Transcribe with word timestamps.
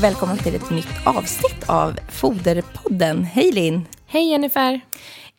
välkomna 0.00 0.36
till 0.36 0.54
ett 0.54 0.70
nytt 0.70 1.06
avsnitt 1.06 1.68
av 1.68 1.98
Foderpodden. 2.08 3.24
Hej 3.24 3.52
Linn! 3.52 3.86
Hej 4.06 4.30
Jennifer! 4.30 4.80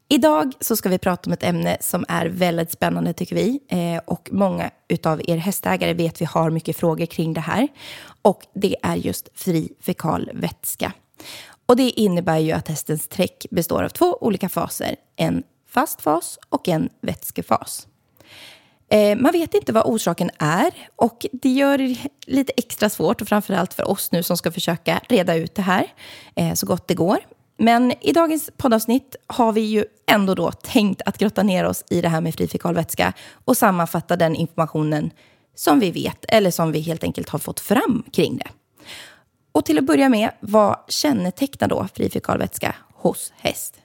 Idag 0.09 0.53
så 0.59 0.75
ska 0.75 0.89
vi 0.89 0.97
prata 0.97 1.29
om 1.29 1.33
ett 1.33 1.43
ämne 1.43 1.77
som 1.79 2.05
är 2.07 2.25
väldigt 2.25 2.71
spännande 2.71 3.13
tycker 3.13 3.35
vi. 3.35 3.59
Eh, 3.67 4.01
och 4.05 4.29
många 4.31 4.71
av 5.03 5.21
er 5.27 5.37
hästägare 5.37 5.93
vet 5.93 6.21
vi 6.21 6.25
har 6.25 6.49
mycket 6.49 6.77
frågor 6.77 7.05
kring 7.05 7.33
det 7.33 7.41
här. 7.41 7.67
Och 8.21 8.41
det 8.55 8.75
är 8.83 8.95
just 8.95 9.29
fri 9.35 9.69
fekal 9.81 10.29
vätska. 10.33 10.93
Och 11.65 11.75
det 11.75 11.89
innebär 11.89 12.39
ju 12.39 12.51
att 12.51 12.67
hästens 12.67 13.07
träck 13.07 13.45
består 13.51 13.83
av 13.83 13.89
två 13.89 14.17
olika 14.21 14.49
faser. 14.49 14.95
En 15.15 15.43
fast 15.69 16.01
fas 16.01 16.39
och 16.49 16.67
en 16.67 16.89
vätskefas. 17.01 17.87
Eh, 18.91 19.17
man 19.17 19.31
vet 19.31 19.53
inte 19.53 19.73
vad 19.73 19.85
orsaken 19.85 20.31
är 20.39 20.71
och 20.95 21.25
det 21.31 21.49
gör 21.49 21.77
det 21.77 21.97
lite 22.25 22.53
extra 22.57 22.89
svårt 22.89 23.21
och 23.21 23.27
framförallt 23.27 23.73
för 23.73 23.87
oss 23.87 24.11
nu 24.11 24.23
som 24.23 24.37
ska 24.37 24.51
försöka 24.51 25.01
reda 25.09 25.35
ut 25.35 25.55
det 25.55 25.61
här 25.61 25.93
eh, 26.35 26.53
så 26.53 26.65
gott 26.65 26.87
det 26.87 26.93
går. 26.93 27.17
Men 27.57 27.93
i 28.01 28.13
dagens 28.13 28.49
poddavsnitt 28.57 29.15
har 29.27 29.51
vi 29.51 29.61
ju 29.61 29.85
ändå 30.07 30.35
då 30.35 30.51
tänkt 30.51 31.01
att 31.05 31.17
grotta 31.17 31.43
ner 31.43 31.65
oss 31.65 31.83
i 31.89 32.01
det 32.01 32.09
här 32.09 32.21
med 32.21 32.35
fri 32.35 32.47
fekalvätska 32.47 33.13
och 33.45 33.57
sammanfatta 33.57 34.15
den 34.15 34.35
informationen 34.35 35.11
som 35.55 35.79
vi 35.79 35.91
vet 35.91 36.25
eller 36.27 36.51
som 36.51 36.71
vi 36.71 36.79
helt 36.79 37.03
enkelt 37.03 37.29
har 37.29 37.39
fått 37.39 37.59
fram 37.59 38.03
kring 38.11 38.37
det. 38.37 38.47
Och 39.51 39.65
till 39.65 39.77
att 39.77 39.85
börja 39.85 40.09
med, 40.09 40.31
vad 40.39 40.77
kännetecknar 40.87 41.67
då 41.67 41.87
fri 41.93 42.09
fekalvätska 42.09 42.75
hos 42.93 43.33
häst? 43.37 43.75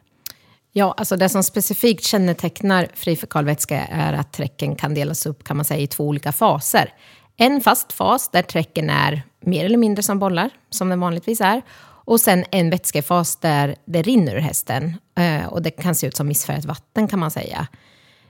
Ja, 0.78 0.94
alltså 0.96 1.16
det 1.16 1.28
som 1.28 1.42
specifikt 1.42 2.04
kännetecknar 2.04 2.88
fri 2.94 3.16
fekalvätska 3.16 3.86
är 3.86 4.12
att 4.12 4.32
träcken 4.32 4.76
kan 4.76 4.94
delas 4.94 5.26
upp 5.26 5.44
kan 5.44 5.56
man 5.56 5.64
säga, 5.64 5.80
i 5.80 5.86
två 5.86 6.04
olika 6.04 6.32
faser. 6.32 6.94
En 7.36 7.60
fast 7.60 7.92
fas 7.92 8.28
där 8.28 8.42
träcken 8.42 8.90
är 8.90 9.22
mer 9.40 9.64
eller 9.64 9.78
mindre 9.78 10.02
som 10.02 10.18
bollar, 10.18 10.50
som 10.70 10.88
den 10.88 11.00
vanligtvis 11.00 11.40
är. 11.40 11.62
Och 11.80 12.20
sen 12.20 12.44
en 12.50 12.70
vätskefas 12.70 13.36
där 13.36 13.76
det 13.84 14.02
rinner 14.02 14.34
ur 14.34 14.40
hästen. 14.40 14.94
Eh, 15.18 15.46
och 15.46 15.62
det 15.62 15.70
kan 15.70 15.94
se 15.94 16.06
ut 16.06 16.16
som 16.16 16.28
missfärgat 16.28 16.64
vatten 16.64 17.08
kan 17.08 17.18
man 17.18 17.30
säga. 17.30 17.66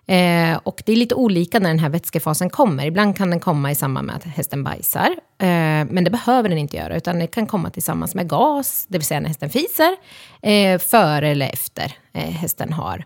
Eh, 0.08 0.60
och 0.62 0.82
det 0.86 0.92
är 0.92 0.96
lite 0.96 1.14
olika 1.14 1.58
när 1.58 1.68
den 1.68 1.78
här 1.78 1.88
vätskefasen 1.88 2.50
kommer. 2.50 2.86
Ibland 2.86 3.16
kan 3.16 3.30
den 3.30 3.40
komma 3.40 3.70
i 3.70 3.74
samband 3.74 4.06
med 4.06 4.16
att 4.16 4.24
hästen 4.24 4.64
bajsar. 4.64 5.10
Eh, 5.38 5.46
men 5.90 6.04
det 6.04 6.10
behöver 6.10 6.48
den 6.48 6.58
inte 6.58 6.76
göra, 6.76 6.96
utan 6.96 7.18
det 7.18 7.26
kan 7.26 7.46
komma 7.46 7.70
tillsammans 7.70 8.14
med 8.14 8.28
gas, 8.28 8.86
det 8.88 8.98
vill 8.98 9.06
säga 9.06 9.20
när 9.20 9.28
hästen 9.28 9.50
fiser, 9.50 9.96
eh, 10.42 10.78
före 10.78 11.28
eller 11.28 11.48
efter 11.48 11.92
eh, 12.12 12.30
hästen 12.30 12.72
har 12.72 13.04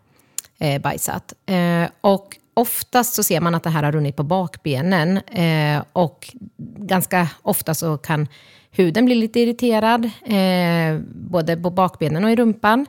eh, 0.59 0.81
bajsat. 0.81 1.33
Eh, 1.47 1.91
och 2.01 2.37
oftast 2.55 3.15
så 3.15 3.23
ser 3.23 3.41
man 3.41 3.55
att 3.55 3.63
det 3.63 3.71
här 3.71 3.83
har 3.83 3.93
runnit 3.93 4.17
på 4.17 4.23
bakbenen. 4.23 5.17
Eh, 5.19 5.83
och 5.93 6.31
ganska 6.79 7.29
ofta 7.43 7.75
så 7.75 7.99
kan 7.99 8.29
huden 8.71 9.05
bli 9.05 9.15
lite 9.15 9.41
irriterad, 9.41 10.05
eh, 10.25 11.01
både 11.13 11.57
på 11.57 11.71
bakbenen 11.71 12.25
och 12.25 12.31
i 12.31 12.37
rumpan. 12.37 12.87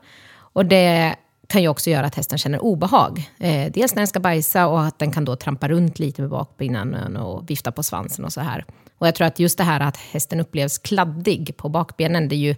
Och 0.53 0.65
det 0.65 1.15
kan 1.51 1.61
ju 1.61 1.67
också 1.67 1.89
göra 1.89 2.05
att 2.05 2.15
hästen 2.15 2.37
känner 2.37 2.63
obehag. 2.63 3.29
Eh, 3.39 3.71
dels 3.71 3.95
när 3.95 3.99
den 3.99 4.07
ska 4.07 4.19
bajsa 4.19 4.67
och 4.67 4.83
att 4.83 4.99
den 4.99 5.11
kan 5.11 5.25
då 5.25 5.35
trampa 5.35 5.67
runt 5.67 5.99
lite 5.99 6.21
med 6.21 6.29
bakbenen 6.29 7.17
och 7.17 7.49
vifta 7.49 7.71
på 7.71 7.83
svansen 7.83 8.25
och 8.25 8.33
så 8.33 8.41
här. 8.41 8.65
Och 8.97 9.07
jag 9.07 9.15
tror 9.15 9.27
att 9.27 9.39
just 9.39 9.57
det 9.57 9.63
här 9.63 9.79
att 9.79 9.97
hästen 9.97 10.39
upplevs 10.39 10.77
kladdig 10.77 11.57
på 11.57 11.69
bakbenen, 11.69 12.27
det 12.27 12.35
är 12.35 12.37
ju 12.37 12.55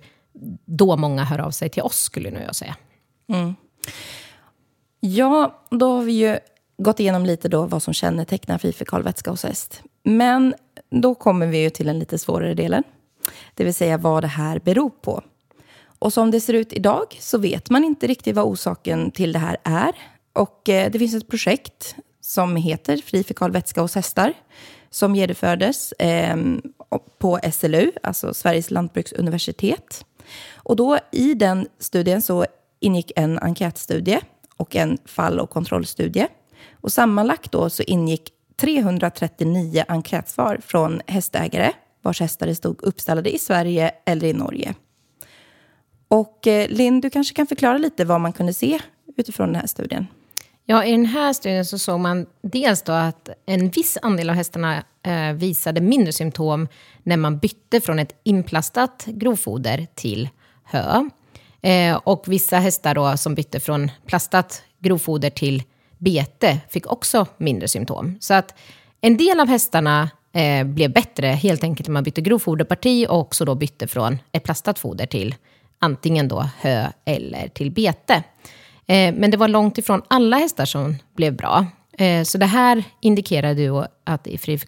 då 0.65 0.97
många 0.97 1.23
hör 1.23 1.39
av 1.39 1.51
sig 1.51 1.69
till 1.69 1.83
oss, 1.83 1.99
skulle 1.99 2.31
nu 2.31 2.41
jag 2.45 2.55
säga. 2.55 2.75
Mm. 3.29 3.55
Ja, 4.99 5.63
då 5.69 5.95
har 5.95 6.03
vi 6.03 6.11
ju 6.11 6.37
gått 6.77 6.99
igenom 6.99 7.25
lite 7.25 7.49
då 7.49 7.65
vad 7.65 7.83
som 7.83 7.93
kännetecknar 7.93 8.57
fifikalvätska 8.57 9.31
hos 9.31 9.43
häst. 9.43 9.81
Men 10.03 10.53
då 10.89 11.15
kommer 11.15 11.47
vi 11.47 11.57
ju 11.57 11.69
till 11.69 11.87
den 11.87 11.99
lite 11.99 12.17
svårare 12.17 12.53
delen, 12.53 12.83
det 13.53 13.63
vill 13.63 13.73
säga 13.73 13.97
vad 13.97 14.23
det 14.23 14.27
här 14.27 14.59
beror 14.59 14.89
på. 14.89 15.23
Och 16.03 16.13
som 16.13 16.31
det 16.31 16.41
ser 16.41 16.53
ut 16.53 16.73
idag 16.73 17.17
så 17.19 17.37
vet 17.37 17.69
man 17.69 17.83
inte 17.83 18.07
riktigt 18.07 18.35
vad 18.35 18.45
orsaken 18.45 19.11
till 19.11 19.33
det 19.33 19.39
här 19.39 19.57
är. 19.63 19.91
Och 20.33 20.69
eh, 20.69 20.91
det 20.91 20.99
finns 20.99 21.15
ett 21.15 21.27
projekt 21.27 21.95
som 22.21 22.55
heter 22.55 22.97
Fri 22.97 23.23
fekal 23.23 23.51
vätska 23.51 23.81
hos 23.81 23.95
hästar 23.95 24.33
som 24.89 25.15
genomfördes 25.15 25.91
eh, 25.91 26.37
på 27.17 27.39
SLU, 27.53 27.91
alltså 28.03 28.33
Sveriges 28.33 28.71
lantbruksuniversitet. 28.71 30.05
Och 30.55 30.75
då 30.75 30.97
i 31.11 31.33
den 31.33 31.67
studien 31.79 32.21
så 32.21 32.45
ingick 32.79 33.11
en 33.15 33.39
enkätstudie 33.39 34.19
och 34.57 34.75
en 34.75 34.97
fall 35.05 35.39
och 35.39 35.49
kontrollstudie. 35.49 36.27
Och 36.81 36.91
sammanlagt 36.91 37.51
då 37.51 37.69
så 37.69 37.83
ingick 37.83 38.29
339 38.55 39.83
enkätsvar 39.87 40.59
från 40.65 41.01
hästägare 41.07 41.71
vars 42.01 42.19
hästar 42.19 42.53
stod 42.53 42.83
uppställade 42.83 43.35
i 43.35 43.39
Sverige 43.39 43.91
eller 44.05 44.27
i 44.27 44.33
Norge. 44.33 44.75
Och 46.13 46.47
eh, 46.47 46.69
Linn, 46.69 47.01
du 47.01 47.09
kanske 47.09 47.35
kan 47.35 47.47
förklara 47.47 47.77
lite 47.77 48.05
vad 48.05 48.21
man 48.21 48.33
kunde 48.33 48.53
se 48.53 48.79
utifrån 49.17 49.47
den 49.47 49.55
här 49.55 49.67
studien? 49.67 50.07
Ja, 50.65 50.85
i 50.85 50.91
den 50.91 51.05
här 51.05 51.33
studien 51.33 51.65
så 51.65 51.79
såg 51.79 51.99
man 51.99 52.25
dels 52.41 52.81
då 52.81 52.91
att 52.91 53.29
en 53.45 53.69
viss 53.69 53.97
andel 54.01 54.29
av 54.29 54.35
hästarna 54.35 54.83
eh, 55.03 55.33
visade 55.33 55.81
mindre 55.81 56.13
symptom 56.13 56.67
när 57.03 57.17
man 57.17 57.37
bytte 57.37 57.81
från 57.81 57.99
ett 57.99 58.15
inplastat 58.23 59.05
grovfoder 59.07 59.87
till 59.95 60.29
hö. 60.63 61.09
Eh, 61.61 61.95
och 62.03 62.23
vissa 62.27 62.57
hästar 62.57 62.95
då 62.95 63.17
som 63.17 63.35
bytte 63.35 63.59
från 63.59 63.91
plastat 64.05 64.63
grovfoder 64.79 65.29
till 65.29 65.63
bete 65.97 66.59
fick 66.69 66.91
också 66.91 67.27
mindre 67.37 67.67
symptom. 67.67 68.17
Så 68.19 68.33
att 68.33 68.55
en 69.01 69.17
del 69.17 69.39
av 69.39 69.47
hästarna 69.47 70.09
eh, 70.33 70.63
blev 70.65 70.93
bättre 70.93 71.27
helt 71.27 71.63
enkelt 71.63 71.87
när 71.87 71.93
man 71.93 72.03
bytte 72.03 72.21
grovfoderparti 72.21 73.05
och 73.09 73.19
också 73.19 73.45
då 73.45 73.55
bytte 73.55 73.87
från 73.87 74.17
ett 74.31 74.43
plastat 74.43 74.79
foder 74.79 75.05
till 75.05 75.35
antingen 75.83 76.27
då 76.27 76.49
hö 76.59 76.87
eller 77.05 77.47
till 77.47 77.71
bete. 77.71 78.23
Eh, 78.87 79.13
men 79.13 79.31
det 79.31 79.37
var 79.37 79.47
långt 79.47 79.77
ifrån 79.77 80.01
alla 80.07 80.37
hästar 80.37 80.65
som 80.65 80.95
blev 81.15 81.35
bra. 81.35 81.65
Eh, 81.97 82.23
så 82.23 82.37
det 82.37 82.45
här 82.45 82.83
indikerar 83.01 83.51
ju 83.51 83.83
att 84.03 84.27
fri 84.39 84.59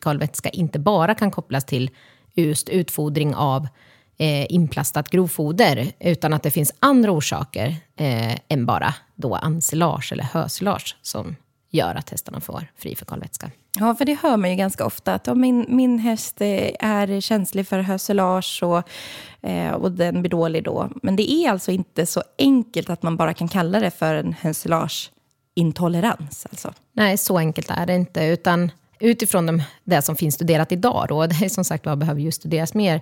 inte 0.54 0.80
bara 0.80 1.16
kan 1.16 1.32
kopplas 1.32 1.66
till 1.66 1.90
just 2.34 2.70
utfodring 2.70 3.36
av 3.36 3.68
eh, 4.18 4.54
inplastat 4.54 5.10
grovfoder, 5.10 5.92
utan 6.00 6.34
att 6.34 6.44
det 6.44 6.52
finns 6.52 6.74
andra 6.80 7.12
orsaker 7.12 7.76
än 8.48 8.66
bara 8.66 8.94
då 9.16 9.36
ensilage 9.44 10.12
eller 10.12 10.24
hösilage 10.24 10.98
som 11.02 11.36
gör 11.76 11.96
att 11.96 12.10
hästarna 12.10 12.42
får 12.42 12.68
fri 12.78 12.96
fekalvätska. 12.96 13.52
Ja, 13.80 13.96
för 13.96 14.06
det 14.06 14.14
hör 14.14 14.38
man 14.38 14.50
ju 14.50 14.56
ganska 14.56 14.86
ofta. 14.86 15.14
Att 15.14 15.28
om 15.28 15.42
min, 15.42 15.66
min 15.68 16.00
häst 16.00 16.42
är 16.42 17.22
känslig 17.22 17.68
för 17.68 17.80
hösilage 17.80 18.64
och, 18.64 18.90
eh, 19.50 19.72
och 19.72 19.92
den 19.92 20.22
blir 20.22 20.32
dålig 20.32 20.64
då. 20.64 20.90
Men 21.04 21.16
det 21.16 21.32
är 21.32 21.52
alltså 21.52 21.72
inte 21.72 22.06
så 22.06 22.24
enkelt 22.38 22.90
att 22.90 23.04
man 23.04 23.18
bara 23.18 23.34
kan 23.34 23.48
kalla 23.48 23.80
det 23.80 23.92
för 23.92 24.16
en 24.16 24.34
hösilageintolerans. 24.34 26.48
Alltså. 26.52 26.74
Nej, 26.94 27.18
så 27.18 27.38
enkelt 27.38 27.70
är 27.70 27.86
det 27.86 27.96
inte. 27.96 28.24
Utan 28.24 28.72
utifrån 29.00 29.46
de, 29.46 29.64
det 29.84 30.02
som 30.02 30.16
finns 30.16 30.36
studerat 30.36 30.72
idag, 30.72 31.06
då, 31.10 31.28
det 31.28 31.46
är 31.46 31.50
som 31.50 31.64
sagt 31.64 31.86
vad 31.86 31.98
behöver 31.98 32.22
ju 32.22 32.32
studeras 32.32 32.74
mer, 32.74 33.02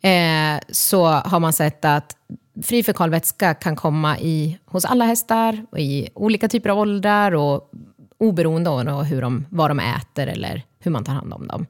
eh, 0.00 0.60
så 0.70 1.06
har 1.06 1.40
man 1.40 1.52
sett 1.52 1.84
att 1.84 2.16
fri 2.62 2.82
fekalvätska 2.82 3.54
kan 3.54 3.76
komma 3.76 4.18
i, 4.18 4.58
hos 4.64 4.84
alla 4.84 5.04
hästar, 5.04 5.66
och 5.70 5.78
i 5.78 6.08
olika 6.14 6.48
typer 6.48 6.70
av 6.70 6.78
åldrar 6.78 7.32
och 7.32 7.70
oberoende 8.22 8.70
av 8.70 9.02
hur 9.02 9.22
de, 9.22 9.46
vad 9.50 9.70
de 9.70 9.80
äter 9.80 10.26
eller 10.26 10.62
hur 10.78 10.90
man 10.90 11.04
tar 11.04 11.12
hand 11.12 11.32
om 11.32 11.46
dem. 11.46 11.66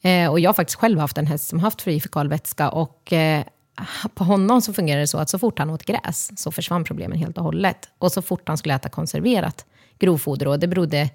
Eh, 0.00 0.30
och 0.30 0.40
jag 0.40 0.48
har 0.48 0.54
faktiskt 0.54 0.78
själv 0.78 0.98
haft 0.98 1.18
en 1.18 1.26
häst 1.26 1.48
som 1.48 1.60
haft 1.60 1.82
fri 1.82 2.00
fekalvätska 2.00 2.70
och 2.70 3.12
eh, 3.12 3.44
på 4.14 4.24
honom 4.24 4.62
så 4.62 4.72
fungerade 4.72 5.02
det 5.02 5.06
så 5.06 5.18
att 5.18 5.30
så 5.30 5.38
fort 5.38 5.58
han 5.58 5.70
åt 5.70 5.84
gräs 5.84 6.30
så 6.36 6.52
försvann 6.52 6.84
problemen 6.84 7.18
helt 7.18 7.38
och 7.38 7.44
hållet. 7.44 7.88
Och 7.98 8.12
så 8.12 8.22
fort 8.22 8.48
han 8.48 8.58
skulle 8.58 8.74
äta 8.74 8.88
konserverat 8.88 9.66
grovfoder, 9.98 10.48
och 10.48 10.58
det 10.58 10.68
berodde 10.68 11.10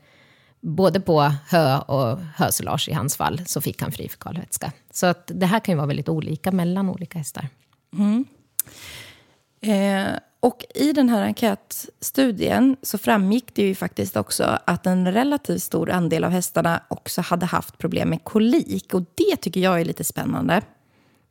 både 0.62 1.00
på 1.00 1.22
hö 1.50 1.78
och 1.78 2.20
hösilage 2.36 2.90
i 2.90 2.94
hans 2.94 3.18
fall, 3.18 3.42
så 3.46 3.62
fick 3.62 3.82
han 3.82 3.92
fri 3.92 4.10
fekalvätska. 4.10 4.72
Så 4.92 5.06
att 5.06 5.32
det 5.36 5.46
här 5.46 5.60
kan 5.60 5.74
ju 5.74 5.78
vara 5.78 5.88
väldigt 5.88 6.10
olika 6.10 6.52
mellan 6.52 6.90
olika 6.90 7.18
hästar. 7.18 7.48
Mm. 7.94 8.26
Eh, 9.62 10.14
och 10.42 10.66
i 10.76 10.94
den 10.94 11.10
här 11.10 11.22
enkätstudien 11.22 12.78
så 12.82 12.98
framgick 12.98 13.56
det 13.56 13.62
ju 13.62 13.76
faktiskt 13.76 14.18
också 14.18 14.60
att 14.66 14.86
en 14.86 15.14
relativt 15.14 15.64
stor 15.64 15.90
andel 15.90 16.24
av 16.24 16.32
hästarna 16.32 16.84
också 16.88 17.22
hade 17.22 17.46
haft 17.46 17.78
problem 17.78 18.10
med 18.10 18.24
kolik. 18.24 18.94
Och 18.94 19.02
det 19.16 19.36
tycker 19.36 19.62
jag 19.62 19.82
är 19.82 19.86
lite 19.86 20.04
spännande. 20.04 20.62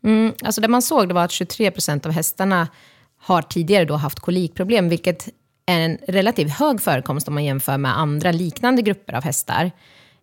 Mm, 0.05 0.33
alltså 0.43 0.61
det 0.61 0.69
man 0.69 0.83
såg 0.83 1.09
det 1.09 1.15
var 1.15 1.25
att 1.25 1.31
23 1.31 1.71
procent 1.71 2.07
av 2.07 2.13
hästarna 2.13 2.69
har 3.19 3.43
tidigare 3.43 3.85
då 3.85 3.95
haft 3.95 4.21
kolikproblem, 4.21 4.89
vilket 4.89 5.29
är 5.67 5.81
en 5.81 5.99
relativt 6.09 6.51
hög 6.51 6.81
förekomst 6.81 7.29
om 7.29 7.35
man 7.35 7.45
jämför 7.45 7.79
med 7.79 7.99
andra 7.99 8.33
liknande 8.33 8.83
grupper 8.83 9.13
av 9.13 9.25
hästar. 9.25 9.71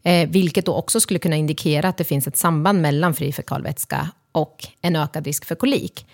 Eh, 0.03 0.29
vilket 0.29 0.65
då 0.65 0.73
också 0.73 0.99
skulle 0.99 1.19
kunna 1.19 1.35
indikera 1.35 1.89
att 1.89 1.97
det 1.97 2.03
finns 2.03 2.27
ett 2.27 2.37
samband 2.37 2.81
mellan 2.81 3.13
fri 3.13 3.33
fekalvätska 3.33 4.11
och 4.31 4.67
en 4.81 4.95
ökad 4.95 5.25
risk 5.25 5.45
för 5.45 5.55
kolik. 5.55 6.05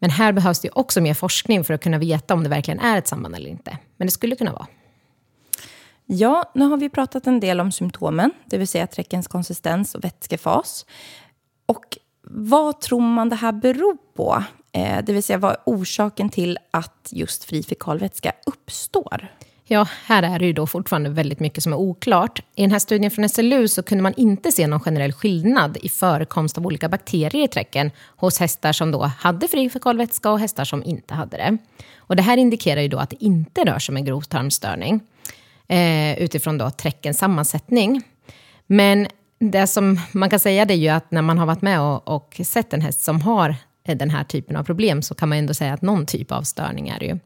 Men 0.00 0.10
här 0.10 0.32
behövs 0.32 0.60
det 0.60 0.70
också 0.70 1.00
mer 1.00 1.14
forskning 1.14 1.64
för 1.64 1.74
att 1.74 1.82
kunna 1.82 1.98
veta 1.98 2.34
om 2.34 2.42
det 2.42 2.48
verkligen 2.48 2.80
är 2.80 2.98
ett 2.98 3.08
samband 3.08 3.34
eller 3.34 3.50
inte. 3.50 3.78
Men 3.96 4.06
det 4.06 4.12
skulle 4.12 4.36
kunna 4.36 4.52
vara. 4.52 4.66
Ja, 6.06 6.52
nu 6.54 6.64
har 6.64 6.76
vi 6.76 6.88
pratat 6.88 7.26
en 7.26 7.40
del 7.40 7.60
om 7.60 7.72
symptomen, 7.72 8.30
det 8.46 8.58
vill 8.58 8.68
säga 8.68 8.86
träckens 8.86 9.28
konsistens 9.28 9.94
och 9.94 10.04
vätskefas. 10.04 10.86
Och 11.66 11.98
vad 12.22 12.80
tror 12.80 13.00
man 13.00 13.28
det 13.28 13.36
här 13.36 13.52
beror 13.52 13.96
på? 14.16 14.44
Eh, 14.72 15.04
det 15.04 15.12
vill 15.12 15.22
säga, 15.22 15.38
vad 15.38 15.50
är 15.50 15.58
orsaken 15.66 16.30
till 16.30 16.58
att 16.70 17.08
just 17.10 17.44
fri 17.44 17.62
fekalvätska 17.62 18.32
uppstår? 18.46 19.28
Ja, 19.72 19.86
här 20.04 20.22
är 20.22 20.38
det 20.38 20.46
ju 20.46 20.52
då 20.52 20.66
fortfarande 20.66 21.10
väldigt 21.10 21.40
mycket 21.40 21.62
som 21.62 21.72
är 21.72 21.76
oklart. 21.76 22.42
I 22.54 22.62
den 22.62 22.70
här 22.70 22.78
studien 22.78 23.10
från 23.10 23.28
SLU 23.28 23.68
så 23.68 23.82
kunde 23.82 24.02
man 24.02 24.14
inte 24.16 24.52
se 24.52 24.66
någon 24.66 24.80
generell 24.80 25.12
skillnad 25.12 25.78
i 25.82 25.88
förekomst 25.88 26.58
av 26.58 26.66
olika 26.66 26.88
bakterier 26.88 27.44
i 27.44 27.48
träcken 27.48 27.90
hos 28.16 28.38
hästar 28.40 28.72
som 28.72 28.90
då 28.90 29.02
hade 29.02 29.48
fri 29.48 29.70
fekalvätska 29.70 30.30
och 30.30 30.38
hästar 30.38 30.64
som 30.64 30.84
inte 30.84 31.14
hade 31.14 31.36
det. 31.36 31.58
Och 31.96 32.16
det 32.16 32.22
här 32.22 32.36
indikerar 32.36 32.80
ju 32.80 32.88
då 32.88 32.98
att 32.98 33.10
det 33.10 33.24
inte 33.24 33.64
rör 33.64 33.78
sig 33.78 33.92
om 33.92 33.96
en 33.96 34.04
grovtarmsstörning 34.04 35.00
eh, 35.68 36.18
utifrån 36.18 36.58
då 36.58 36.70
träckens 36.70 37.18
sammansättning. 37.18 38.02
Men 38.66 39.06
det 39.38 39.66
som 39.66 40.00
man 40.12 40.30
kan 40.30 40.40
säga 40.40 40.64
det 40.64 40.74
är 40.74 40.78
ju 40.78 40.88
att 40.88 41.10
när 41.10 41.22
man 41.22 41.38
har 41.38 41.46
varit 41.46 41.62
med 41.62 41.80
och, 41.80 42.08
och 42.08 42.40
sett 42.44 42.72
en 42.72 42.80
häst 42.80 43.00
som 43.00 43.20
har 43.20 43.56
den 43.82 44.10
här 44.10 44.24
typen 44.24 44.56
av 44.56 44.64
problem 44.64 45.02
så 45.02 45.14
kan 45.14 45.28
man 45.28 45.38
ändå 45.38 45.54
säga 45.54 45.72
att 45.72 45.82
någon 45.82 46.06
typ 46.06 46.32
av 46.32 46.42
störning 46.42 46.88
är 46.88 46.98
det 46.98 47.06
ju. 47.06 47.18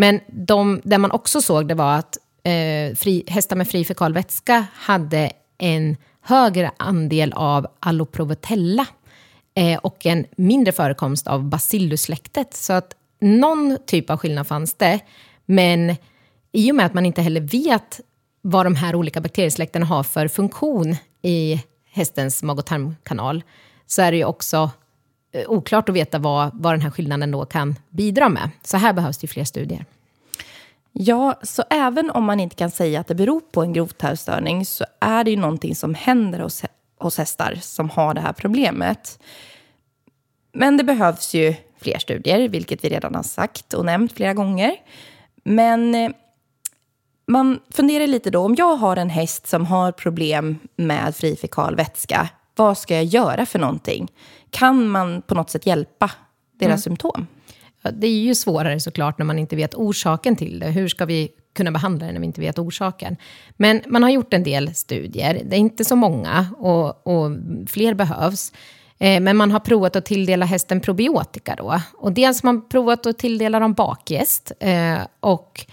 Men 0.00 0.20
de, 0.26 0.80
det 0.84 0.98
man 0.98 1.10
också 1.10 1.40
såg 1.40 1.68
det 1.68 1.74
var 1.74 1.94
att 1.94 2.18
eh, 2.44 2.96
fri, 2.96 3.24
hästar 3.26 3.56
med 3.56 3.68
fri 3.68 3.84
fekalvätska 3.84 4.66
hade 4.74 5.32
en 5.58 5.96
högre 6.20 6.70
andel 6.76 7.32
av 7.32 7.66
alloprovotella 7.80 8.86
eh, 9.54 9.78
och 9.78 10.06
en 10.06 10.26
mindre 10.36 10.72
förekomst 10.72 11.26
av 11.26 11.44
bacillussläktet. 11.44 12.54
Så 12.54 12.72
att 12.72 12.94
någon 13.20 13.78
typ 13.86 14.10
av 14.10 14.16
skillnad 14.16 14.46
fanns 14.46 14.74
det, 14.74 15.00
men 15.46 15.96
i 16.52 16.70
och 16.70 16.76
med 16.76 16.86
att 16.86 16.94
man 16.94 17.06
inte 17.06 17.22
heller 17.22 17.40
vet 17.40 18.00
vad 18.42 18.66
de 18.66 18.74
här 18.74 18.94
olika 18.94 19.20
bakteriesläkterna 19.20 19.86
har 19.86 20.02
för 20.02 20.28
funktion 20.28 20.96
i 21.22 21.62
hästens 21.90 22.42
mag 22.42 22.58
och 22.58 22.66
tarmkanal, 22.66 23.42
så 23.86 24.02
är 24.02 24.10
det 24.10 24.16
ju 24.16 24.24
också 24.24 24.70
Eh, 25.32 25.50
oklart 25.50 25.88
att 25.88 25.94
veta 25.94 26.18
vad, 26.18 26.50
vad 26.54 26.72
den 26.72 26.80
här 26.80 26.90
skillnaden 26.90 27.30
då 27.30 27.44
kan 27.44 27.78
bidra 27.90 28.28
med. 28.28 28.50
Så 28.62 28.76
här 28.76 28.92
behövs 28.92 29.18
det 29.18 29.26
fler 29.26 29.44
studier. 29.44 29.84
Ja, 30.92 31.40
så 31.42 31.64
även 31.70 32.10
om 32.10 32.24
man 32.24 32.40
inte 32.40 32.56
kan 32.56 32.70
säga 32.70 33.00
att 33.00 33.06
det 33.06 33.14
beror 33.14 33.40
på 33.40 33.62
en 33.62 33.72
grovtarmsstörning 33.72 34.66
så 34.66 34.84
är 35.00 35.24
det 35.24 35.30
ju 35.30 35.36
någonting 35.36 35.74
som 35.74 35.94
händer 35.94 36.38
hos, 36.38 36.62
hos 36.98 37.18
hästar 37.18 37.58
som 37.60 37.90
har 37.90 38.14
det 38.14 38.20
här 38.20 38.32
problemet. 38.32 39.18
Men 40.52 40.76
det 40.76 40.84
behövs 40.84 41.34
ju 41.34 41.54
fler 41.80 41.98
studier, 41.98 42.48
vilket 42.48 42.84
vi 42.84 42.88
redan 42.88 43.14
har 43.14 43.22
sagt 43.22 43.74
och 43.74 43.84
nämnt 43.84 44.12
flera 44.12 44.34
gånger. 44.34 44.76
Men 45.44 45.94
eh, 45.94 46.10
man 47.26 47.60
funderar 47.70 48.06
lite 48.06 48.30
då, 48.30 48.40
om 48.40 48.54
jag 48.54 48.76
har 48.76 48.96
en 48.96 49.10
häst 49.10 49.46
som 49.46 49.66
har 49.66 49.92
problem 49.92 50.58
med 50.76 51.16
fri 51.16 51.36
fekal 51.36 51.76
vätska, 51.76 52.28
vad 52.58 52.78
ska 52.78 52.94
jag 52.94 53.04
göra 53.04 53.46
för 53.46 53.58
någonting? 53.58 54.08
Kan 54.50 54.88
man 54.88 55.22
på 55.22 55.34
något 55.34 55.50
sätt 55.50 55.66
hjälpa 55.66 56.10
deras 56.58 56.70
mm. 56.70 56.78
symptom? 56.78 57.26
Ja, 57.82 57.90
det 57.90 58.06
är 58.06 58.20
ju 58.20 58.34
svårare 58.34 58.80
såklart 58.80 59.18
när 59.18 59.26
man 59.26 59.38
inte 59.38 59.56
vet 59.56 59.74
orsaken 59.74 60.36
till 60.36 60.58
det. 60.58 60.66
Hur 60.66 60.88
ska 60.88 61.04
vi 61.04 61.28
kunna 61.54 61.70
behandla 61.70 62.06
det 62.06 62.12
när 62.12 62.20
vi 62.20 62.26
inte 62.26 62.40
vet 62.40 62.58
orsaken? 62.58 63.16
Men 63.56 63.82
man 63.86 64.02
har 64.02 64.10
gjort 64.10 64.34
en 64.34 64.42
del 64.42 64.74
studier. 64.74 65.42
Det 65.44 65.56
är 65.56 65.60
inte 65.60 65.84
så 65.84 65.96
många 65.96 66.46
och, 66.58 67.06
och 67.06 67.30
fler 67.66 67.94
behövs. 67.94 68.52
Eh, 68.98 69.20
men 69.20 69.36
man 69.36 69.50
har 69.50 69.60
provat 69.60 69.96
att 69.96 70.04
tilldela 70.04 70.46
hästen 70.46 70.80
probiotika 70.80 71.54
då. 71.58 71.80
Och 71.98 72.12
dels 72.12 72.42
har 72.42 72.52
man 72.52 72.68
provat 72.68 73.06
att 73.06 73.18
tilldela 73.18 73.60
dem 73.60 73.72
bakgäst. 73.72 74.52
Eh, 74.60 74.98
och 75.20 75.66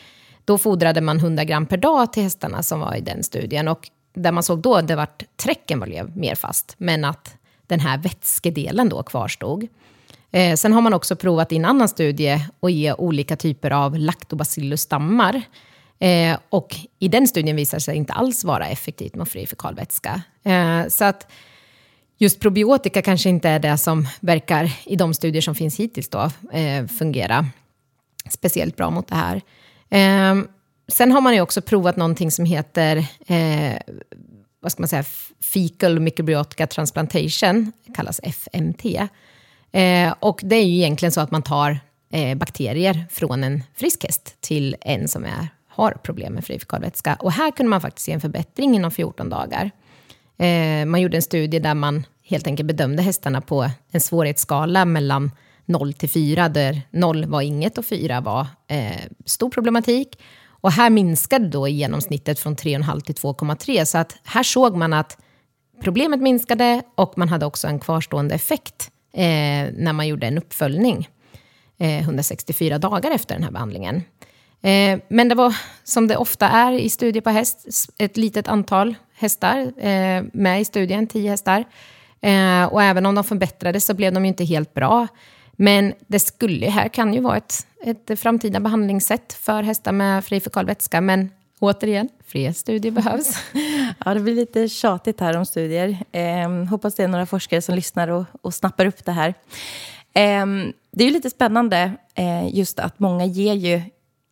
då 0.45 0.57
fodrade 0.57 1.01
man 1.01 1.17
100 1.17 1.43
gram 1.43 1.65
per 1.65 1.77
dag 1.77 2.13
till 2.13 2.23
hästarna 2.23 2.63
som 2.63 2.79
var 2.79 2.95
i 2.95 3.01
den 3.01 3.23
studien. 3.23 3.67
Och 3.67 3.89
där 4.15 4.31
man 4.31 4.43
såg 4.43 4.59
då, 4.59 4.81
det 4.81 4.95
vart 4.95 5.23
träcken 5.37 5.79
blev 5.79 6.17
mer 6.17 6.35
fast, 6.35 6.75
men 6.77 7.05
att 7.05 7.35
den 7.67 7.79
här 7.79 7.97
vätskedelen 7.97 8.89
då 8.89 9.03
kvarstod. 9.03 9.67
Eh, 10.31 10.55
sen 10.55 10.73
har 10.73 10.81
man 10.81 10.93
också 10.93 11.15
provat 11.15 11.51
i 11.51 11.55
en 11.55 11.65
annan 11.65 11.89
studie 11.89 12.39
att 12.59 12.71
ge 12.71 12.93
olika 12.93 13.35
typer 13.35 13.71
av 13.71 13.97
lactobacillus-stammar. 13.97 15.41
Eh, 15.99 16.37
och 16.49 16.75
i 16.99 17.07
den 17.07 17.27
studien 17.27 17.55
visar 17.55 17.79
sig 17.79 17.97
inte 17.97 18.13
alls 18.13 18.43
vara 18.43 18.67
effektivt 18.67 19.15
mot 19.15 19.29
fri 19.29 19.47
fekalvätska. 19.47 20.21
Eh, 20.43 20.87
så 20.87 21.05
att 21.05 21.31
just 22.17 22.39
probiotika 22.39 23.01
kanske 23.01 23.29
inte 23.29 23.49
är 23.49 23.59
det 23.59 23.77
som 23.77 24.07
verkar, 24.19 24.71
i 24.85 24.95
de 24.95 25.13
studier 25.13 25.41
som 25.41 25.55
finns 25.55 25.79
hittills, 25.79 26.09
då, 26.09 26.31
eh, 26.53 26.87
fungera 26.87 27.45
speciellt 28.29 28.75
bra 28.75 28.89
mot 28.89 29.07
det 29.07 29.15
här. 29.15 29.41
Eh, 29.89 30.43
Sen 30.87 31.11
har 31.11 31.21
man 31.21 31.33
ju 31.33 31.41
också 31.41 31.61
provat 31.61 31.97
någonting 31.97 32.31
som 32.31 32.45
heter 32.45 32.97
eh, 33.27 33.77
vad 34.65 34.71
ska 34.71 34.81
man 34.81 34.87
säga, 34.87 35.03
fecal 35.53 35.99
microbiotica 35.99 36.67
transplantation, 36.67 37.71
kallas 37.95 38.19
FMT. 38.23 38.85
Eh, 39.71 40.13
och 40.19 40.39
det 40.43 40.55
är 40.55 40.63
ju 40.63 40.75
egentligen 40.75 41.11
så 41.11 41.21
att 41.21 41.31
man 41.31 41.41
tar 41.41 41.79
eh, 42.11 42.37
bakterier 42.37 43.05
från 43.11 43.43
en 43.43 43.63
frisk 43.75 44.03
häst 44.03 44.35
till 44.39 44.75
en 44.81 45.07
som 45.07 45.25
är, 45.25 45.47
har 45.67 45.91
problem 45.91 46.33
med 46.33 46.45
fri 46.45 46.59
fekalvätska. 46.59 47.17
Och 47.19 47.31
här 47.31 47.51
kunde 47.51 47.69
man 47.69 47.81
faktiskt 47.81 48.05
se 48.05 48.11
en 48.11 48.21
förbättring 48.21 48.75
inom 48.75 48.91
14 48.91 49.29
dagar. 49.29 49.71
Eh, 50.37 50.85
man 50.85 51.01
gjorde 51.01 51.17
en 51.17 51.21
studie 51.21 51.59
där 51.59 51.73
man 51.73 52.05
helt 52.23 52.47
enkelt 52.47 52.67
bedömde 52.67 53.03
hästarna 53.03 53.41
på 53.41 53.69
en 53.91 54.01
svårighetsskala 54.01 54.85
mellan 54.85 55.31
0 55.65 55.93
till 55.93 56.09
4, 56.09 56.49
där 56.49 56.81
0 56.91 57.25
var 57.25 57.41
inget 57.41 57.77
och 57.77 57.85
4 57.85 58.21
var 58.21 58.47
eh, 58.67 59.01
stor 59.25 59.49
problematik. 59.49 60.17
Och 60.65 60.71
här 60.71 60.89
minskade 60.89 61.47
då 61.47 61.67
genomsnittet 61.67 62.39
från 62.39 62.55
3,5 62.55 62.99
till 62.99 63.15
2,3. 63.15 63.85
Så 63.85 63.97
att 63.97 64.17
här 64.23 64.43
såg 64.43 64.75
man 64.75 64.93
att 64.93 65.17
problemet 65.81 66.21
minskade 66.21 66.81
och 66.95 67.17
man 67.17 67.29
hade 67.29 67.45
också 67.45 67.67
en 67.67 67.79
kvarstående 67.79 68.35
effekt 68.35 68.91
eh, 69.13 69.23
när 69.73 69.93
man 69.93 70.07
gjorde 70.07 70.27
en 70.27 70.37
uppföljning 70.37 71.09
eh, 71.77 71.99
164 71.99 72.77
dagar 72.77 73.11
efter 73.11 73.35
den 73.35 73.43
här 73.43 73.51
behandlingen. 73.51 73.95
Eh, 74.61 74.99
men 75.07 75.29
det 75.29 75.35
var, 75.35 75.55
som 75.83 76.07
det 76.07 76.17
ofta 76.17 76.49
är 76.49 76.71
i 76.71 76.89
studier 76.89 77.21
på 77.21 77.29
häst, 77.29 77.65
ett 77.97 78.17
litet 78.17 78.47
antal 78.47 78.95
hästar 79.15 79.85
eh, 79.87 80.23
med 80.33 80.61
i 80.61 80.65
studien, 80.65 81.07
10 81.07 81.29
hästar. 81.29 81.63
Eh, 82.21 82.65
och 82.65 82.83
även 82.83 83.05
om 83.05 83.15
de 83.15 83.23
förbättrades 83.23 83.85
så 83.85 83.93
blev 83.93 84.13
de 84.13 84.25
ju 84.25 84.29
inte 84.29 84.45
helt 84.45 84.73
bra. 84.73 85.07
Men 85.55 85.93
det 86.07 86.19
skulle 86.19 86.69
här 86.69 86.87
kan 86.87 87.13
ju 87.13 87.19
vara 87.19 87.37
ett, 87.37 87.67
ett 87.83 88.19
framtida 88.19 88.59
behandlingssätt 88.59 89.33
för 89.33 89.63
hästar 89.63 89.91
med 89.91 90.25
fri 90.25 90.39
fekal 90.39 90.65
vätska. 90.65 91.01
Men 91.01 91.29
återigen, 91.59 92.09
fler 92.25 92.51
studier 92.51 92.91
behövs. 92.91 93.37
Ja, 94.05 94.13
det 94.13 94.19
blir 94.19 94.35
lite 94.35 94.69
tjatigt 94.69 95.19
här 95.19 95.37
om 95.37 95.45
studier. 95.45 95.97
Eh, 96.11 96.49
hoppas 96.69 96.95
det 96.95 97.03
är 97.03 97.07
några 97.07 97.25
forskare 97.25 97.61
som 97.61 97.75
lyssnar 97.75 98.07
och, 98.07 98.25
och 98.41 98.53
snappar 98.53 98.85
upp 98.85 99.05
det 99.05 99.11
här. 99.11 99.29
Eh, 100.13 100.45
det 100.91 101.03
är 101.03 101.07
ju 101.07 101.11
lite 101.11 101.29
spännande 101.29 101.91
eh, 102.15 102.55
just 102.55 102.79
att 102.79 102.99
många 102.99 103.25
ger 103.25 103.53
ju 103.53 103.81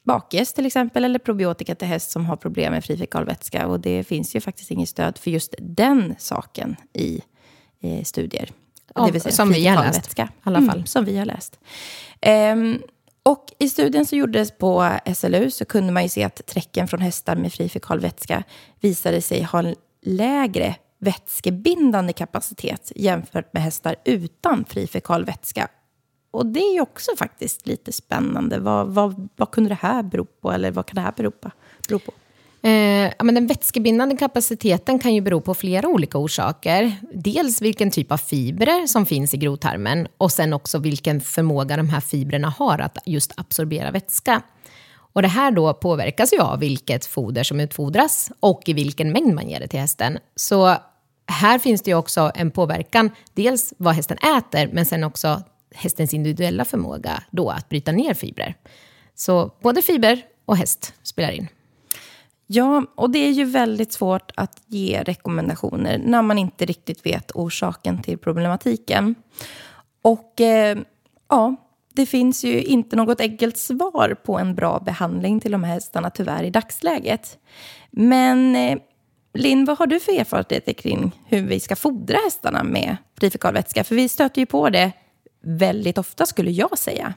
bakgäst 0.03 0.55
till 0.55 0.65
exempel 0.65 1.05
eller 1.05 1.19
probiotika 1.19 1.75
till 1.75 1.87
häst 1.87 2.11
som 2.11 2.25
har 2.25 2.35
problem 2.35 2.73
med 2.73 2.85
fri 2.85 2.97
fekalvätska. 2.97 3.67
Och 3.67 3.79
det 3.79 4.03
finns 4.03 4.35
ju 4.35 4.41
faktiskt 4.41 4.71
inget 4.71 4.89
stöd 4.89 5.17
för 5.17 5.31
just 5.31 5.55
den 5.59 6.15
saken 6.17 6.75
i 6.93 7.21
eh, 7.81 8.03
studier. 8.03 8.49
Ja, 8.95 9.05
det 9.05 9.11
vill 9.11 9.21
säga 9.21 9.33
som 9.33 9.49
vi 9.49 9.67
har 9.67 9.83
läst. 9.83 10.19
I 10.19 10.23
alla 10.43 10.59
fall. 10.59 10.77
Mm, 10.77 10.85
som 10.85 11.05
vi 11.05 11.17
har 11.17 11.25
läst. 11.25 11.59
Um, 12.53 12.81
och 13.23 13.45
i 13.59 13.69
studien 13.69 14.05
som 14.05 14.17
gjordes 14.17 14.51
på 14.51 14.97
SLU 15.15 15.51
så 15.51 15.65
kunde 15.65 15.93
man 15.93 16.03
ju 16.03 16.09
se 16.09 16.23
att 16.23 16.45
träcken 16.45 16.87
från 16.87 17.01
hästar 17.01 17.35
med 17.35 17.53
fri 17.53 17.69
fekalvätska 17.69 18.43
visade 18.79 19.21
sig 19.21 19.43
ha 19.43 19.59
en 19.59 19.75
lägre 20.01 20.75
vätskebindande 20.99 22.13
kapacitet 22.13 22.91
jämfört 22.95 23.53
med 23.53 23.63
hästar 23.63 23.95
utan 24.05 24.65
fri 24.65 24.87
fekalvätska. 24.87 25.67
Och 26.31 26.45
det 26.45 26.59
är 26.59 26.73
ju 26.73 26.81
också 26.81 27.11
faktiskt 27.17 27.67
lite 27.67 27.91
spännande. 27.91 28.59
Vad, 28.59 28.87
vad, 28.87 29.29
vad 29.35 29.51
kunde 29.51 29.69
det 29.69 29.79
här 29.81 30.03
bero 30.03 30.25
på? 30.25 30.51
Eller 30.51 30.71
vad 30.71 30.85
kan 30.85 30.95
det 30.95 31.01
här 31.01 31.13
bero 31.17 31.31
på? 31.31 31.51
Bero 31.87 31.99
på? 31.99 32.11
Eh, 32.65 33.13
men 33.23 33.35
den 33.35 33.47
vätskebindande 33.47 34.17
kapaciteten 34.17 34.99
kan 34.99 35.13
ju 35.13 35.21
bero 35.21 35.41
på 35.41 35.53
flera 35.53 35.87
olika 35.87 36.17
orsaker. 36.17 36.95
Dels 37.13 37.61
vilken 37.61 37.91
typ 37.91 38.11
av 38.11 38.17
fibrer 38.17 38.87
som 38.87 39.05
finns 39.05 39.33
i 39.33 39.37
grovtarmen 39.37 40.07
och 40.17 40.31
sen 40.31 40.53
också 40.53 40.79
vilken 40.79 41.21
förmåga 41.21 41.77
de 41.77 41.89
här 41.89 41.99
fibrerna 41.99 42.53
har 42.57 42.79
att 42.79 42.97
just 43.05 43.33
absorbera 43.37 43.91
vätska. 43.91 44.41
Och 45.13 45.21
det 45.21 45.27
här 45.27 45.51
då 45.51 45.73
påverkas 45.73 46.33
ju 46.33 46.39
av 46.39 46.59
vilket 46.59 47.05
foder 47.05 47.43
som 47.43 47.59
utfodras 47.59 48.31
och 48.39 48.61
i 48.65 48.73
vilken 48.73 49.11
mängd 49.11 49.33
man 49.33 49.49
ger 49.49 49.59
det 49.59 49.67
till 49.67 49.79
hästen. 49.79 50.17
Så 50.35 50.75
här 51.27 51.59
finns 51.59 51.81
det 51.81 51.91
ju 51.91 51.97
också 51.97 52.31
en 52.35 52.51
påverkan, 52.51 53.09
dels 53.33 53.73
vad 53.77 53.95
hästen 53.95 54.17
äter, 54.17 54.69
men 54.73 54.85
sen 54.85 55.03
också 55.03 55.41
hästens 55.75 56.13
individuella 56.13 56.65
förmåga 56.65 57.23
då 57.31 57.49
att 57.49 57.69
bryta 57.69 57.91
ner 57.91 58.13
fibrer. 58.13 58.55
Så 59.15 59.51
både 59.61 59.81
fiber 59.81 60.21
och 60.45 60.57
häst 60.57 60.93
spelar 61.03 61.31
in. 61.31 61.47
Ja, 62.47 62.85
och 62.95 63.09
det 63.09 63.19
är 63.19 63.31
ju 63.31 63.45
väldigt 63.45 63.93
svårt 63.93 64.31
att 64.35 64.61
ge 64.67 65.03
rekommendationer 65.03 65.97
när 65.97 66.21
man 66.21 66.37
inte 66.37 66.65
riktigt 66.65 67.05
vet 67.05 67.31
orsaken 67.31 68.01
till 68.01 68.17
problematiken. 68.17 69.15
Och 70.01 70.41
eh, 70.41 70.77
ja, 71.29 71.55
det 71.93 72.05
finns 72.05 72.43
ju 72.43 72.63
inte 72.63 72.95
något 72.95 73.21
enkelt 73.21 73.57
svar 73.57 74.15
på 74.23 74.39
en 74.39 74.55
bra 74.55 74.79
behandling 74.79 75.39
till 75.39 75.51
de 75.51 75.63
här 75.63 75.73
hästarna 75.73 76.09
tyvärr 76.09 76.43
i 76.43 76.49
dagsläget. 76.49 77.37
Men 77.91 78.55
eh, 78.55 78.77
Linn, 79.33 79.65
vad 79.65 79.77
har 79.77 79.87
du 79.87 79.99
för 79.99 80.19
erfarenheter 80.19 80.73
kring 80.73 81.11
hur 81.25 81.41
vi 81.41 81.59
ska 81.59 81.75
fodra 81.75 82.17
hästarna 82.23 82.63
med 82.63 82.97
frifekalvätska? 83.19 83.83
För 83.83 83.95
vi 83.95 84.09
stöter 84.09 84.41
ju 84.41 84.45
på 84.45 84.69
det 84.69 84.91
väldigt 85.41 85.97
ofta, 85.97 86.25
skulle 86.25 86.51
jag 86.51 86.77
säga. 86.77 87.13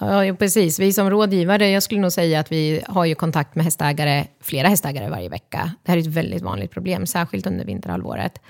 Ja, 0.00 0.34
precis. 0.38 0.78
Vi 0.78 0.92
som 0.92 1.10
rådgivare, 1.10 1.70
jag 1.70 1.82
skulle 1.82 2.00
nog 2.00 2.12
säga 2.12 2.40
att 2.40 2.52
vi 2.52 2.82
har 2.86 3.04
ju 3.04 3.14
kontakt 3.14 3.54
med 3.54 3.64
hästägare, 3.64 4.26
flera 4.40 4.68
hästägare 4.68 5.10
varje 5.10 5.28
vecka. 5.28 5.72
Det 5.82 5.92
här 5.92 5.98
är 5.98 6.02
ett 6.02 6.06
väldigt 6.06 6.42
vanligt 6.42 6.70
problem, 6.70 7.06
särskilt 7.06 7.46
under 7.46 7.64
vinterhalvåret. 7.64 8.40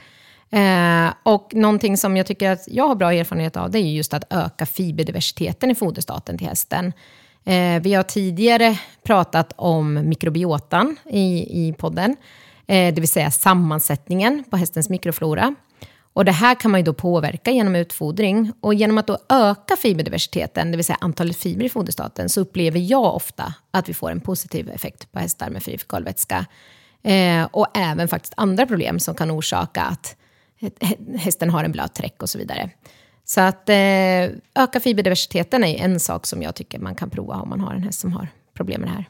Eh, 0.51 1.13
och 1.23 1.55
någonting 1.55 1.97
som 1.97 2.17
jag 2.17 2.27
tycker 2.27 2.51
att 2.51 2.65
jag 2.67 2.89
har 2.89 2.95
bra 2.95 3.13
erfarenhet 3.13 3.57
av, 3.57 3.71
det 3.71 3.79
är 3.79 3.83
just 3.83 4.15
att 4.15 4.33
öka 4.33 4.67
fiberdiversiteten 4.67 5.71
i 5.71 5.75
foderstaten 5.75 6.39
till 6.39 6.47
hästen. 6.47 6.93
Eh, 7.45 7.83
vi 7.83 7.95
har 7.95 8.03
tidigare 8.03 8.79
pratat 9.03 9.53
om 9.57 10.09
mikrobiotan 10.09 10.97
i, 11.11 11.67
i 11.69 11.75
podden, 11.79 12.17
eh, 12.67 12.95
det 12.95 13.01
vill 13.01 13.09
säga 13.09 13.31
sammansättningen 13.31 14.45
på 14.51 14.57
hästens 14.57 14.89
mikroflora. 14.89 15.55
Och 16.13 16.25
det 16.25 16.33
här 16.33 16.55
kan 16.55 16.71
man 16.71 16.81
ju 16.81 16.85
då 16.85 16.93
påverka 16.93 17.51
genom 17.51 17.77
utfodring. 17.77 18.53
Och 18.61 18.75
genom 18.75 18.99
att 18.99 19.07
då 19.07 19.19
öka 19.29 19.77
fiberdiversiteten, 19.77 20.71
det 20.71 20.77
vill 20.77 20.85
säga 20.85 20.99
antalet 21.01 21.37
fibrer 21.37 21.67
i 21.67 21.69
foderstaten, 21.69 22.29
så 22.29 22.41
upplever 22.41 22.81
jag 22.81 23.15
ofta 23.15 23.55
att 23.71 23.89
vi 23.89 23.95
får 23.95 24.11
en 24.11 24.21
positiv 24.21 24.71
effekt 24.71 25.13
på 25.13 25.19
hästar 25.19 25.51
med 25.51 25.63
fri 25.63 25.79
fekalvätska. 25.79 26.47
Eh, 27.03 27.45
och 27.45 27.67
även 27.77 28.09
faktiskt 28.09 28.35
andra 28.37 28.67
problem 28.67 28.99
som 28.99 29.15
kan 29.15 29.31
orsaka 29.31 29.83
att 29.83 30.17
hästen 31.17 31.51
har 31.51 31.65
en 31.65 31.73
blöt 31.73 31.95
träck 31.95 32.23
och 32.23 32.31
så 32.31 32.39
vidare. 32.39 32.71
Så 33.25 33.41
att 33.41 33.69
eh, 33.69 33.77
öka 34.55 34.81
fiberdiversiteten 34.81 35.65
är 35.65 35.85
en 35.85 36.01
sak 36.01 36.27
som 36.27 36.43
jag 36.43 36.55
tycker 36.55 36.79
man 36.79 36.95
kan 36.95 37.11
prova 37.11 37.35
om 37.35 37.49
man 37.49 37.61
har 37.61 37.75
en 37.75 37.83
häst 37.83 38.01
som 38.01 38.13
har 38.13 38.29
problem 38.55 38.81
med 38.81 38.91
det 38.91 38.95
här. 38.95 39.05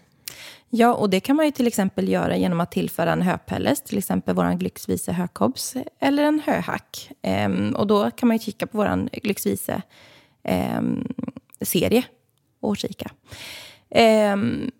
Ja, 0.72 0.94
och 0.94 1.10
det 1.10 1.20
kan 1.20 1.36
man 1.36 1.46
ju 1.46 1.52
till 1.52 1.66
exempel 1.66 2.08
göra 2.08 2.36
genom 2.36 2.60
att 2.60 2.72
tillföra 2.72 3.12
en 3.12 3.22
höpelles, 3.22 3.82
till 3.82 3.98
exempel 3.98 4.34
vår 4.34 4.54
Glyxvise 4.54 5.12
hökobs, 5.12 5.76
eller 6.00 6.22
en 6.24 6.40
höhack. 6.46 7.10
Ehm, 7.22 7.74
och 7.74 7.86
då 7.86 8.10
kan 8.10 8.26
man 8.28 8.36
ju 8.36 8.42
kika 8.42 8.66
på 8.66 8.78
vår 8.78 9.08
Glyxvise 9.22 9.82
ehm, 10.42 11.08
serie 11.60 12.04
och 12.60 12.76
kika. 12.76 13.10
Ehm, 13.90 14.70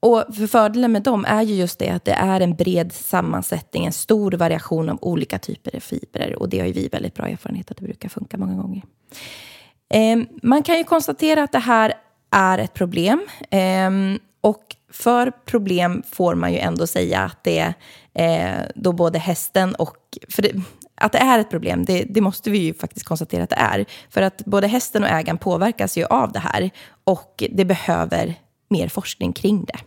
och 0.00 0.24
för 0.36 0.46
fördelen 0.46 0.92
med 0.92 1.02
dem 1.02 1.24
är 1.28 1.42
ju 1.42 1.54
just 1.54 1.78
det 1.78 1.88
att 1.88 2.04
det 2.04 2.12
är 2.12 2.40
en 2.40 2.54
bred 2.54 2.92
sammansättning, 2.92 3.86
en 3.86 3.92
stor 3.92 4.32
variation 4.32 4.88
av 4.88 4.98
olika 5.02 5.38
typer 5.38 5.76
av 5.76 5.80
fibrer. 5.80 6.38
Och 6.38 6.48
det 6.48 6.58
har 6.58 6.66
ju 6.66 6.72
vi 6.72 6.88
väldigt 6.88 7.14
bra 7.14 7.28
erfarenhet 7.28 7.70
att 7.70 7.76
det 7.76 7.84
brukar 7.84 8.08
funka 8.08 8.38
många 8.38 8.62
gånger. 8.62 8.82
Ehm, 9.88 10.26
man 10.42 10.62
kan 10.62 10.78
ju 10.78 10.84
konstatera 10.84 11.42
att 11.42 11.52
det 11.52 11.58
här 11.58 11.92
är 12.30 12.58
ett 12.58 12.74
problem. 12.74 13.26
Ehm, 13.50 14.18
och 14.40 14.76
för 14.90 15.30
problem 15.30 16.02
får 16.10 16.34
man 16.34 16.52
ju 16.52 16.58
ändå 16.58 16.86
säga 16.86 17.20
att 17.20 17.44
det 17.44 17.74
är 18.14 18.54
eh, 18.60 18.66
då 18.74 18.92
både 18.92 19.18
hästen 19.18 19.74
och... 19.74 19.96
För 20.28 20.42
det, 20.42 20.52
att 20.94 21.12
det 21.12 21.18
är 21.18 21.38
ett 21.38 21.50
problem, 21.50 21.84
det, 21.84 22.04
det, 22.04 22.20
måste 22.20 22.50
vi 22.50 22.58
ju 22.58 22.74
faktiskt 22.74 23.06
konstatera 23.06 23.42
att 23.42 23.50
det 23.50 23.56
är. 23.56 23.84
För 24.10 24.22
att 24.22 24.44
både 24.44 24.66
hästen 24.66 25.02
och 25.02 25.08
ägaren 25.08 25.38
påverkas 25.38 25.98
ju 25.98 26.04
av 26.04 26.32
det 26.32 26.38
här. 26.38 26.70
Och 27.04 27.44
det 27.50 27.64
behöver 27.64 28.34
mer 28.70 28.88
forskning 28.88 29.32
kring 29.32 29.64
det. 29.64 29.78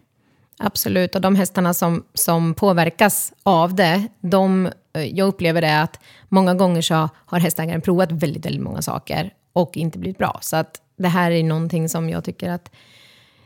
Absolut, 0.60 1.16
och 1.16 1.22
de 1.22 1.36
hästarna 1.36 1.74
som, 1.74 2.04
som 2.14 2.54
påverkas 2.54 3.34
av 3.44 3.76
det, 3.76 4.08
de, 4.22 4.70
eh, 4.94 5.04
jag 5.04 5.28
upplever 5.28 5.62
det 5.62 5.82
att 5.82 6.00
många 6.30 6.54
gånger 6.54 6.82
så 6.82 7.10
har 7.26 7.40
hästägaren 7.40 7.82
provat 7.82 8.12
väldigt, 8.12 8.46
väldigt 8.46 8.64
många 8.64 8.82
saker 8.82 9.34
och 9.54 9.78
inte 9.78 10.00
blivit 10.00 10.18
bra. 10.18 10.40
Så 10.42 10.56
att 10.56 10.82
det 10.98 11.08
här 11.08 11.32
är 11.32 11.44
någonting 11.44 11.90
som 11.90 12.10
jag 12.10 12.24
tycker 12.24 12.50
att 12.50 12.72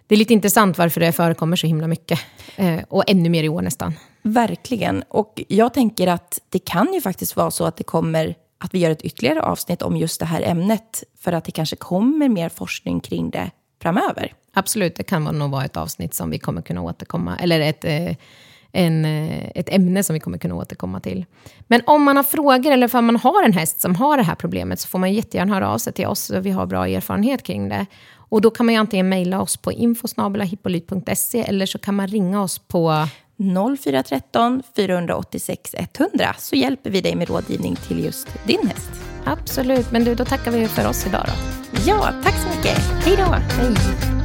det 0.08 0.16
är 0.16 0.20
lite 0.20 0.34
intressant 0.34 0.78
varför 0.78 1.02
det 1.02 1.12
förekommer 1.12 1.56
så 1.56 1.68
himla 1.68 1.88
mycket. 1.88 2.20
Eh, 2.56 2.80
och 2.90 3.04
ännu 3.08 3.30
mer 3.30 3.44
i 3.44 3.50
år 3.50 3.62
nästan. 3.62 3.94
Verkligen. 4.22 5.04
Och 5.08 5.42
jag 5.48 5.74
tänker 5.74 6.08
att 6.08 6.40
det 6.50 6.60
kan 6.60 6.94
ju 6.94 7.02
faktiskt 7.02 7.36
vara 7.36 7.52
så 7.52 7.66
att 7.66 7.78
det 7.78 7.84
kommer 7.84 8.36
att 8.58 8.74
vi 8.74 8.80
gör 8.80 8.92
ett 8.92 9.02
ytterligare 9.02 9.42
avsnitt 9.42 9.82
om 9.82 9.98
just 9.98 10.20
det 10.20 10.26
här 10.26 10.42
ämnet. 10.42 11.04
För 11.20 11.34
att 11.34 11.46
det 11.46 11.52
kanske 11.52 11.76
kommer 11.76 12.30
mer 12.30 12.50
forskning 12.50 13.00
kring 13.00 13.30
det 13.30 13.52
framöver. 13.82 14.34
Absolut, 14.54 14.96
det 14.96 15.04
kan 15.04 15.24
nog 15.24 15.52
vara 15.52 15.66
ett 15.66 15.78
avsnitt 15.78 16.14
som 16.14 16.30
vi 16.30 16.40
kommer 16.40 16.62
kunna 16.62 16.82
återkomma, 16.82 17.38
eller 17.38 17.60
ett, 17.60 17.86
eh, 17.86 18.16
en, 18.72 19.06
eh, 19.06 19.52
ett 19.56 19.70
ämne 19.70 20.04
som 20.04 20.14
vi 20.14 20.20
kommer 20.20 20.38
kunna 20.38 20.56
återkomma 20.56 21.00
till. 21.00 21.26
Men 21.68 21.82
om 21.86 22.04
man 22.04 22.16
har 22.16 22.24
frågor 22.24 22.72
eller 22.72 22.96
om 22.96 23.06
man 23.06 23.16
har 23.16 23.44
en 23.44 23.54
häst 23.54 23.82
som 23.82 23.96
har 23.96 24.18
det 24.18 24.24
här 24.24 24.36
problemet 24.36 24.80
så 24.80 24.88
får 24.88 25.00
man 25.00 25.14
jättegärna 25.14 25.54
höra 25.54 25.70
av 25.70 25.78
sig 25.78 25.94
till 25.94 26.08
oss. 26.08 26.32
Vi 26.32 26.52
har 26.52 26.66
bra 26.66 26.88
erfarenhet 26.88 27.44
kring 27.44 27.70
det. 27.70 27.86
Och 28.30 28.42
då 28.42 28.50
kan 28.50 28.66
man 28.66 28.76
ju 28.76 28.80
antingen 28.80 29.10
mejla 29.10 29.42
oss 29.42 29.58
på 29.58 29.72
infosnabelahippolyt.se 29.72 31.42
eller 31.42 31.66
så 31.66 31.80
kan 31.80 31.96
man 31.96 32.08
ringa 32.08 32.42
oss 32.42 32.60
på 32.60 33.08
0413 33.78 34.64
486 34.76 35.76
100 35.78 36.36
så 36.38 36.56
hjälper 36.56 36.90
vi 36.90 37.02
dig 37.02 37.16
med 37.16 37.30
rådgivning 37.30 37.76
till 37.76 38.06
just 38.06 38.28
din 38.48 38.68
häst. 38.68 38.92
Absolut, 39.26 39.92
men 39.92 40.04
du, 40.04 40.16
då 40.16 40.26
tackar 40.26 40.52
vi 40.52 40.68
för 40.68 40.90
oss 40.90 41.08
idag 41.08 41.26
då. 41.28 41.34
Ja, 41.88 42.14
tack 42.24 42.36
så 42.36 42.58
mycket. 42.58 42.78
Hej 42.78 43.16
då. 43.18 43.24
Hej. 43.24 44.17